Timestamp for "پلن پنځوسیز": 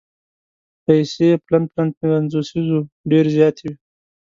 1.71-2.67